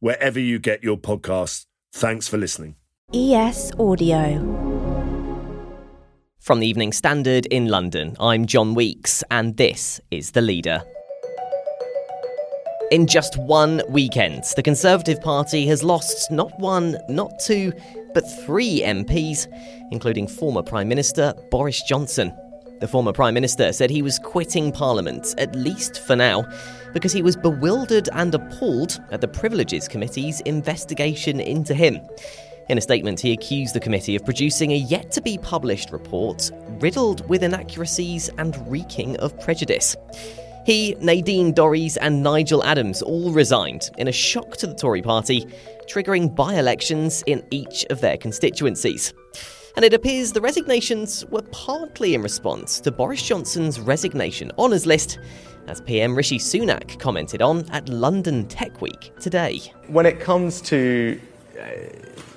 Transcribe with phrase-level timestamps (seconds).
[0.00, 1.66] wherever you get your podcasts.
[1.92, 2.76] Thanks for listening.
[3.14, 4.68] ES Audio.
[6.40, 10.82] From the Evening Standard in London, I'm John Weeks, and this is The Leader.
[12.90, 17.72] In just one weekend, the Conservative Party has lost not one, not two,
[18.14, 19.46] but three MPs,
[19.92, 22.32] including former Prime Minister Boris Johnson.
[22.80, 26.46] The former Prime Minister said he was quitting Parliament, at least for now,
[26.94, 32.00] because he was bewildered and appalled at the Privileges Committee's investigation into him.
[32.70, 36.50] In a statement, he accused the committee of producing a yet to be published report
[36.78, 39.94] riddled with inaccuracies and reeking of prejudice.
[40.64, 45.44] He, Nadine Dorries, and Nigel Adams all resigned in a shock to the Tory party,
[45.86, 49.12] triggering by elections in each of their constituencies
[49.76, 55.18] and it appears the resignations were partly in response to Boris Johnson's resignation honours list,
[55.66, 59.60] as PM Rishi Sunak commented on at London Tech Week today.
[59.88, 61.20] When it comes to
[61.60, 61.64] uh,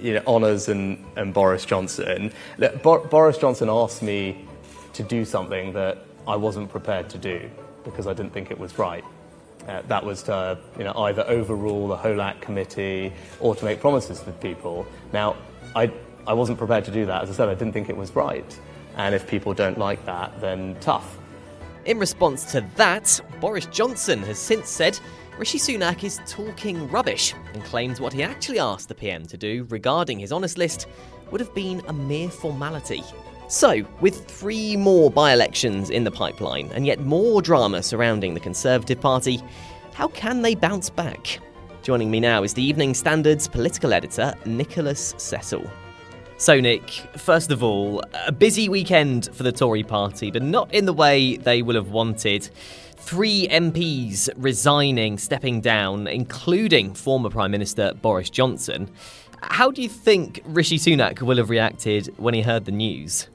[0.00, 4.46] you know, honours and, and Boris Johnson, look, Bo- Boris Johnson asked me
[4.94, 7.50] to do something that I wasn't prepared to do
[7.84, 9.04] because I didn't think it was right.
[9.66, 14.20] Uh, that was to you know, either overrule the HOLAC committee or to make promises
[14.20, 14.86] to people.
[15.12, 15.36] Now,
[15.76, 15.90] I,
[16.28, 17.22] I wasn't prepared to do that.
[17.22, 18.60] As I said, I didn't think it was right.
[18.98, 21.16] And if people don't like that, then tough.
[21.86, 25.00] In response to that, Boris Johnson has since said
[25.38, 29.66] Rishi Sunak is talking rubbish and claims what he actually asked the PM to do
[29.70, 30.86] regarding his honours list
[31.30, 33.02] would have been a mere formality.
[33.48, 38.40] So, with three more by elections in the pipeline and yet more drama surrounding the
[38.40, 39.42] Conservative Party,
[39.94, 41.40] how can they bounce back?
[41.80, 45.64] Joining me now is the Evening Standard's political editor, Nicholas Cecil.
[46.40, 50.86] So, Nick, first of all, a busy weekend for the Tory party, but not in
[50.86, 52.48] the way they will have wanted.
[52.94, 58.88] Three MPs resigning, stepping down, including former Prime Minister Boris Johnson.
[59.42, 63.28] How do you think Rishi Sunak will have reacted when he heard the news?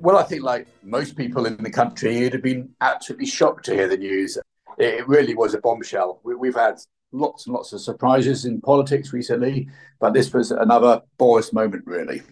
[0.00, 3.74] Well, I think, like most people in the country, he'd have been absolutely shocked to
[3.74, 4.38] hear the news.
[4.76, 6.18] It really was a bombshell.
[6.24, 6.80] We've had
[7.14, 9.68] lots and lots of surprises in politics recently,
[10.00, 12.22] but this was another Boris moment, really.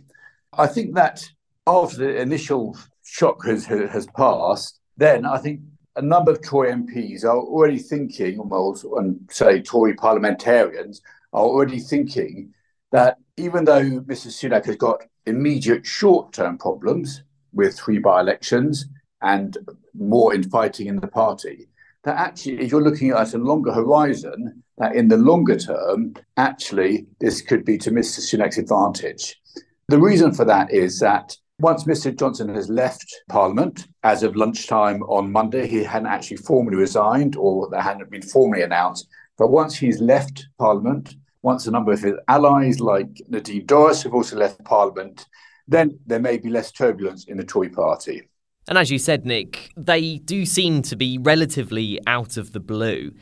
[0.52, 1.26] I think that
[1.66, 5.60] after the initial shock has, has passed, then I think
[5.96, 11.00] a number of Tory MPs are already thinking, and say Tory parliamentarians
[11.32, 12.52] are already thinking
[12.90, 14.32] that even though Mrs.
[14.38, 17.22] Sunak has got immediate short term problems
[17.52, 18.86] with three by elections
[19.22, 19.56] and
[19.94, 21.68] more infighting in the party,
[22.04, 27.06] that actually, if you're looking at a longer horizon, that in the longer term, actually,
[27.20, 28.20] this could be to Mr.
[28.20, 29.40] Sunak's advantage.
[29.88, 32.16] The reason for that is that once Mr.
[32.16, 37.68] Johnson has left Parliament, as of lunchtime on Monday, he hadn't actually formally resigned or
[37.70, 39.06] that hadn't been formally announced.
[39.38, 44.14] But once he's left Parliament, once a number of his allies, like Nadine Dorries, have
[44.14, 45.26] also left Parliament,
[45.68, 48.28] then there may be less turbulence in the Tory party.
[48.68, 53.12] And as you said, Nick, they do seem to be relatively out of the blue.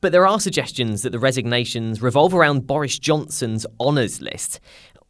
[0.00, 4.60] But there are suggestions that the resignations revolve around Boris Johnson's honours list.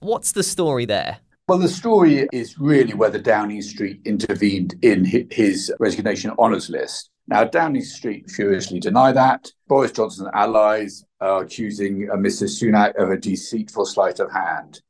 [0.00, 1.18] What's the story there?
[1.46, 7.10] Well, the story is really whether Downing Street intervened in his resignation honours list.
[7.26, 9.50] Now, Downing Street furiously deny that.
[9.66, 12.44] Boris Johnson's allies are accusing uh, Mr.
[12.44, 14.80] Sunak of a deceitful sleight of hand.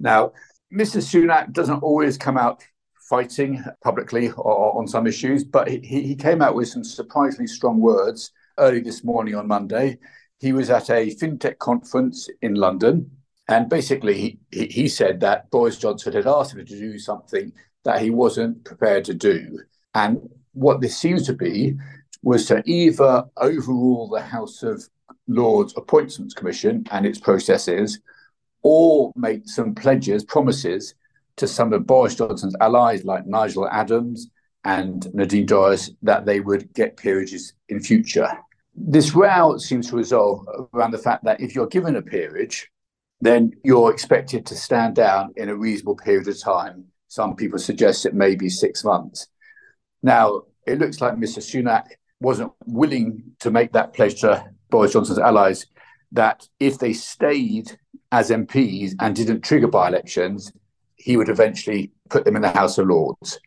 [0.00, 0.32] Now,
[0.72, 1.12] Mrs.
[1.12, 2.64] Sunak doesn't always come out
[3.08, 7.80] fighting publicly or, on some issues, but he, he came out with some surprisingly strong
[7.80, 9.98] words early this morning on Monday.
[10.40, 13.10] He was at a fintech conference in London,
[13.48, 17.52] and basically he, he said that Boris Johnson had asked him to do something
[17.84, 19.60] that he wasn't prepared to do.
[19.94, 21.76] And what this seems to be
[22.22, 24.82] was to either overrule the House of
[25.28, 28.00] Lords Appointments Commission and its processes,
[28.62, 30.94] or make some pledges, promises
[31.36, 34.30] to some of Boris Johnson's allies like Nigel Adams
[34.64, 38.30] and Nadine Dorries that they would get peerages in future.
[38.74, 42.70] This row seems to resolve around the fact that if you're given a peerage,
[43.20, 46.84] then you're expected to stand down in a reasonable period of time.
[47.08, 49.28] Some people suggest it may be six months.
[50.02, 51.38] Now, it looks like Mr.
[51.38, 51.86] Sunak
[52.20, 55.66] wasn't willing to make that pledge to Boris Johnson's allies
[56.12, 57.76] that if they stayed
[58.10, 60.52] as MPs and didn't trigger by elections,
[61.04, 63.38] he would eventually put them in the House of Lords.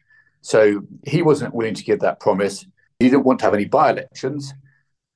[0.42, 2.64] So he wasn't willing to give that promise.
[3.00, 4.54] He didn't want to have any by elections.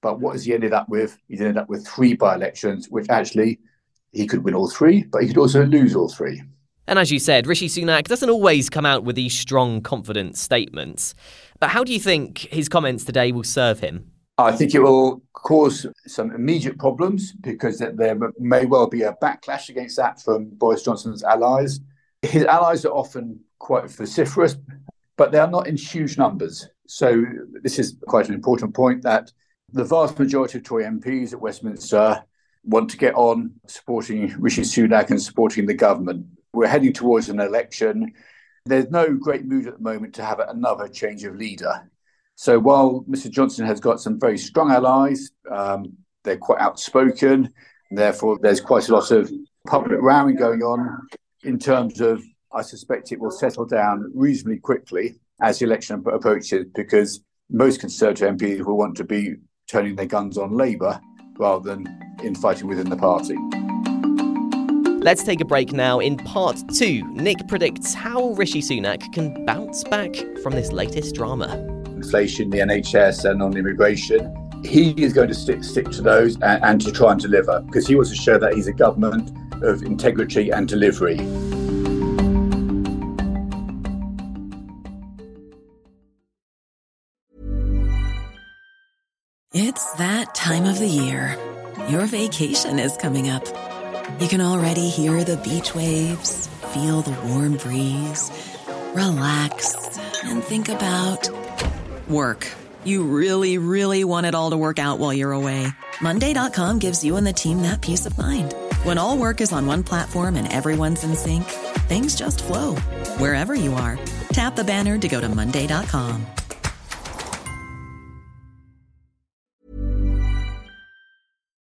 [0.02, 1.20] But what has he ended up with?
[1.28, 3.60] He's ended up with three by elections, which actually
[4.12, 6.42] he could win all three, but he could also lose all three.
[6.88, 11.14] And as you said, Rishi Sunak doesn't always come out with these strong, confident statements.
[11.60, 14.10] But how do you think his comments today will serve him?
[14.40, 19.70] I think it will cause some immediate problems because there may well be a backlash
[19.70, 21.80] against that from Boris Johnson's allies.
[22.22, 24.56] His allies are often quite vociferous,
[25.18, 26.68] but they are not in huge numbers.
[26.88, 27.24] So,
[27.64, 29.32] this is quite an important point that
[29.74, 32.24] the vast majority of Tory MPs at Westminster
[32.64, 36.26] want to get on supporting Rishi Sunak and supporting the government.
[36.54, 38.14] We're heading towards an election.
[38.66, 41.90] There's no great mood at the moment to have another change of leader.
[42.36, 43.32] So while Mr.
[43.32, 47.52] Johnson has got some very strong allies, um, they're quite outspoken.
[47.90, 49.32] and therefore, there's quite a lot of
[49.66, 51.08] public rowing going on
[51.44, 52.24] in terms of,
[52.54, 58.36] I suspect it will settle down reasonably quickly as the election approaches because most Conservative
[58.36, 59.36] MPs will want to be
[59.68, 61.00] turning their guns on Labour
[61.38, 63.36] rather than infighting within the party.
[65.04, 66.00] Let's take a break now.
[66.00, 71.56] In part two, Nick predicts how Rishi Sunak can bounce back from this latest drama.
[71.88, 74.41] Inflation, the NHS, and on immigration.
[74.64, 77.88] He is going to stick stick to those and, and to try and deliver because
[77.88, 79.32] he wants to show that he's a government
[79.64, 81.20] of integrity and delivery.
[89.54, 91.38] It's that time of the year.
[91.90, 93.46] Your vacation is coming up.
[94.22, 98.32] You can already hear the beach waves, feel the warm breeze,
[98.94, 99.76] relax,
[100.24, 101.30] and think about
[102.08, 102.48] work.
[102.84, 105.68] You really, really want it all to work out while you're away.
[106.02, 108.56] Monday.com gives you and the team that peace of mind.
[108.84, 111.44] When all work is on one platform and everyone's in sync,
[111.90, 112.76] things just flow
[113.18, 114.00] wherever you are.
[114.32, 116.26] Tap the banner to go to Monday.com.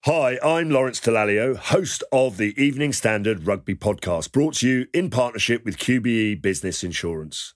[0.06, 5.10] Hi, I'm Lawrence Dallaglio, host of the Evening Standard Rugby Podcast, brought to you in
[5.10, 7.56] partnership with QBE Business Insurance.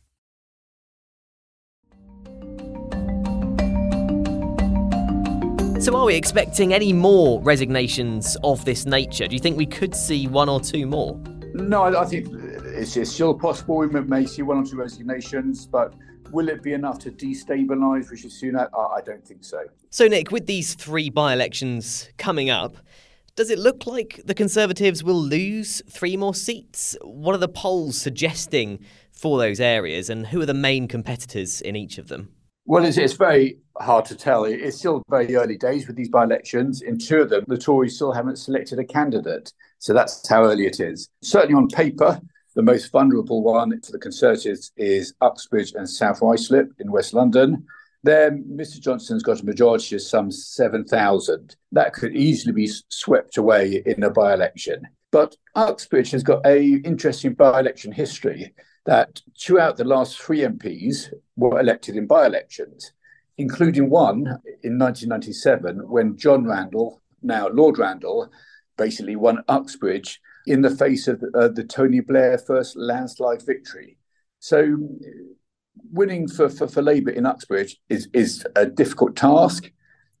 [5.81, 9.25] So, are we expecting any more resignations of this nature?
[9.25, 11.19] Do you think we could see one or two more?
[11.55, 13.77] No, I, I think it's, it's, still possible.
[13.77, 15.95] We may see one or two resignations, but
[16.29, 18.69] will it be enough to destabilise Rishi Sunak?
[18.77, 19.63] I, I don't think so.
[19.89, 22.77] So, Nick, with these three by elections coming up,
[23.35, 26.95] does it look like the Conservatives will lose three more seats?
[27.01, 31.75] What are the polls suggesting for those areas, and who are the main competitors in
[31.75, 32.35] each of them?
[32.65, 34.45] Well, it's, it's very hard to tell.
[34.45, 36.81] It's still very early days with these by elections.
[36.81, 39.51] In two of them, the Tories still haven't selected a candidate.
[39.79, 41.09] So that's how early it is.
[41.23, 42.21] Certainly on paper,
[42.55, 47.65] the most vulnerable one for the Conservatives is Uxbridge and South Ruislip in West London.
[48.03, 48.79] There, Mr.
[48.79, 51.55] Johnson's got a majority of some 7,000.
[51.71, 54.87] That could easily be swept away in a by election.
[55.11, 58.53] But Uxbridge has got a interesting by election history
[58.85, 62.93] that two out the last three MPs were elected in by elections,
[63.37, 64.21] including one
[64.63, 68.29] in 1997 when John Randall, now Lord Randall,
[68.77, 73.97] basically won Uxbridge in the face of the, uh, the Tony Blair first landslide victory.
[74.39, 74.77] So
[75.91, 79.71] winning for, for, for Labour in Uxbridge is, is a difficult task.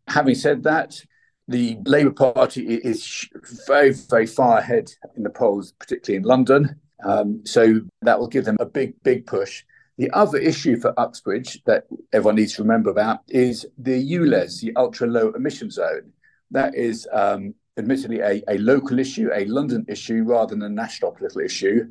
[0.07, 1.01] Having said that,
[1.47, 3.27] the Labour Party is
[3.67, 6.79] very, very far ahead in the polls, particularly in London.
[7.03, 9.63] Um, so that will give them a big, big push.
[9.97, 14.75] The other issue for Uxbridge that everyone needs to remember about is the ULEZ, the
[14.75, 16.11] ultra low emission zone.
[16.51, 21.11] That is um, admittedly a, a local issue, a London issue, rather than a national
[21.11, 21.89] political issue.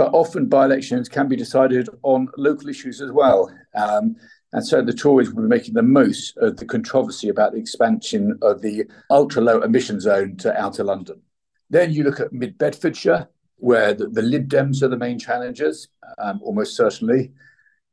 [0.00, 3.52] but often by elections can be decided on local issues as well.
[3.74, 4.16] Um,
[4.52, 8.38] and so the Tories will be making the most of the controversy about the expansion
[8.40, 11.20] of the ultra low emission zone to outer London.
[11.68, 13.28] Then you look at mid Bedfordshire,
[13.60, 15.88] where the, the, Lib Dems are the main challengers,
[16.18, 17.32] um, almost certainly.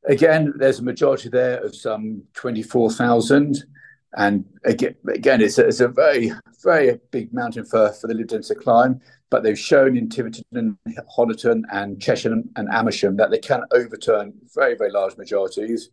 [0.06, 3.64] Again, there's a majority there of some 24,000.
[4.16, 6.32] And again, again it's, a, it's a very,
[6.64, 9.02] very big mountain for, for the Lib Dems to climb.
[9.30, 10.78] But they've shown in Tiverton and
[11.18, 15.90] Honiton and Chesham and Amersham that they can overturn very, very large majorities.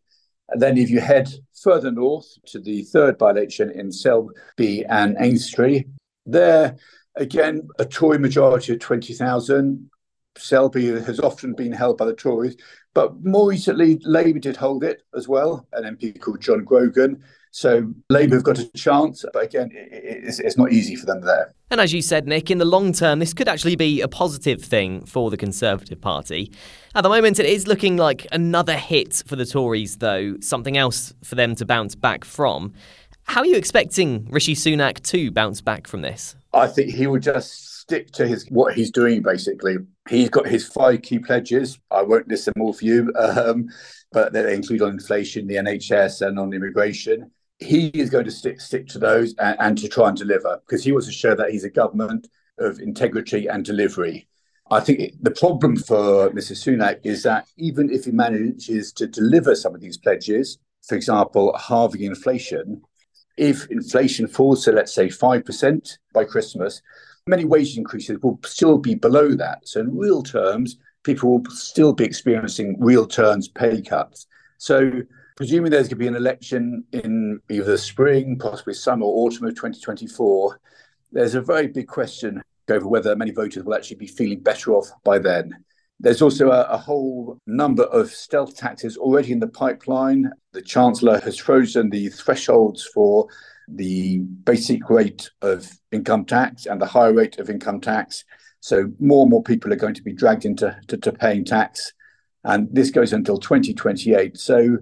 [0.50, 1.28] And then if you head
[1.62, 5.88] further north to the third by-election in Selby and Ainsty,
[6.26, 6.76] there
[7.16, 9.90] again a Tory majority of 20,000.
[10.36, 12.56] Selby has often been held by the Tories,
[12.92, 17.22] but more recently Labour did hold it as well, an MP called John Grogan.
[17.52, 21.54] So Labour have got a chance, but again, it's, it's, not easy for them there.
[21.70, 24.60] And as you said, Nick, in the long term, this could actually be a positive
[24.60, 26.50] thing for the Conservative Party.
[26.96, 31.14] At the moment, it is looking like another hit for the Tories, though, something else
[31.22, 32.72] for them to bounce back from.
[33.22, 36.34] How are you expecting Rishi Sunak to bounce back from this?
[36.54, 39.22] I think he will just stick to his what he's doing.
[39.22, 39.76] Basically,
[40.08, 41.78] he's got his five key pledges.
[41.90, 43.68] I won't list them all for you, um,
[44.12, 48.60] but they include on inflation, the NHS, and on immigration he is going to stick
[48.60, 51.50] stick to those and, and to try and deliver because he wants to show that
[51.50, 54.28] he's a government of integrity and delivery.
[54.70, 56.52] I think the problem for Mr.
[56.52, 61.56] Sunak is that even if he manages to deliver some of these pledges, for example,
[61.58, 62.82] halving inflation,
[63.36, 66.82] if inflation falls to, let's say, 5% by Christmas,
[67.26, 69.66] many wage increases will still be below that.
[69.66, 74.26] So, in real terms, people will still be experiencing real terms pay cuts.
[74.58, 75.02] So,
[75.36, 79.54] presuming there's going to be an election in either spring, possibly summer or autumn of
[79.54, 80.60] 2024,
[81.12, 84.90] there's a very big question over whether many voters will actually be feeling better off
[85.04, 85.64] by then.
[86.04, 90.30] There's also a, a, whole number of stealth taxes already in the pipeline.
[90.52, 93.26] The Chancellor has frozen the thresholds for
[93.68, 98.22] the basic rate of income tax and the higher rate of income tax.
[98.60, 101.94] So more and more people are going to be dragged into to, to paying tax.
[102.44, 104.36] And this goes until 2028.
[104.36, 104.76] So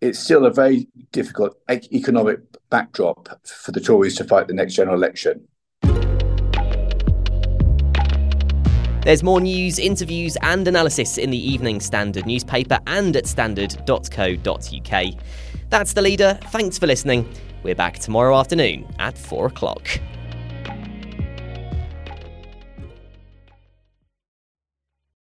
[0.00, 2.38] it's still a very difficult economic
[2.70, 5.48] backdrop for the Tories to fight the next general election.
[9.04, 15.14] There's more news, interviews, and analysis in the Evening Standard newspaper and at standard.co.uk.
[15.70, 16.38] That's the leader.
[16.50, 17.28] Thanks for listening.
[17.64, 19.88] We're back tomorrow afternoon at 4 o'clock.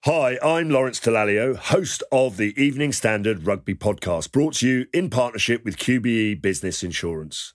[0.05, 5.11] Hi, I'm Lawrence Dallaglio, host of the Evening Standard Rugby Podcast, brought to you in
[5.11, 7.55] partnership with QBE Business Insurance.